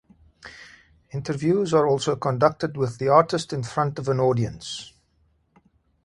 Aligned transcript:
Interviews 1.11 1.75
are 1.75 1.85
also 1.87 2.15
conducted 2.15 2.75
with 2.75 2.97
the 2.97 3.07
artist 3.07 3.53
in 3.53 3.61
front 3.61 3.99
of 3.99 4.07
an 4.09 4.19
audience. 4.19 4.93